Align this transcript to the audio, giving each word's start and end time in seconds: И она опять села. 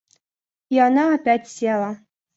И 0.69 0.79
она 0.79 1.13
опять 1.13 1.47
села. 1.47 1.99